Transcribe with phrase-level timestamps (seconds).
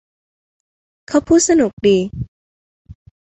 [1.07, 1.97] เขาพูดสนุกดี